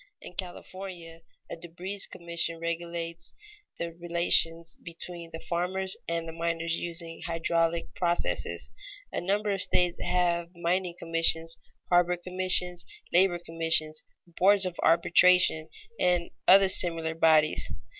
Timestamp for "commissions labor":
12.17-13.37